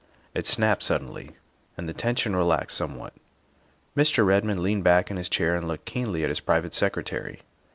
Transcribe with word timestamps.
It 0.33 0.47
snapped 0.47 0.81
suddenly, 0.81 1.33
and 1.77 1.87
the 1.87 1.93
tension 1.93 2.35
relaxed 2.35 2.75
some 2.77 2.95
what. 2.95 3.13
Mr. 3.95 4.25
Redmond 4.25 4.63
leaned 4.63 4.83
back 4.83 5.11
in 5.11 5.17
his 5.17 5.29
chair 5.29 5.55
and 5.55 5.67
looked 5.67 5.85
keenly 5.85 6.23
at 6.23 6.29
his 6.29 6.39
private 6.39 6.73
secretary. 6.73 7.41